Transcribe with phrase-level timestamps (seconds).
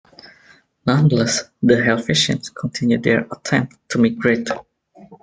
[0.87, 4.49] Nonetheless the Helvetians continue their attempt to migrate.